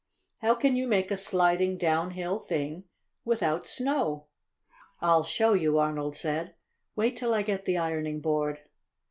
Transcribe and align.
How 0.39 0.55
can 0.55 0.75
you 0.75 0.87
make 0.87 1.11
a 1.11 1.15
sliding 1.15 1.77
downhill 1.77 2.39
thing 2.39 2.85
without 3.23 3.67
snow?" 3.67 4.25
"Ill 5.03 5.21
show 5.21 5.53
you," 5.53 5.77
Arnold 5.77 6.15
said. 6.15 6.55
"Wait 6.95 7.15
till 7.15 7.35
I 7.35 7.43
get 7.43 7.65
the 7.65 7.77
ironing 7.77 8.19
board." 8.19 8.61